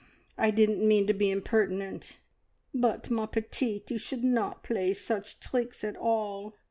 [0.35, 2.17] I didn't mean to be impertinent."
[2.73, 6.55] "But, ma petite, you should not play such treecks at all!"